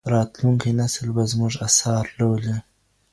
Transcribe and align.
راتلونکی 0.13 0.71
نسل 0.79 1.07
به 1.15 1.23
زموږ 1.31 1.53
اثار 1.67 2.05
لولي. 2.17 2.57